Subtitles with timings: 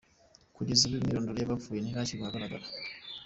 [0.55, 2.65] Kugeza ubu, imyirondoro y’abapfuye ntirashyirwa ahagaragara.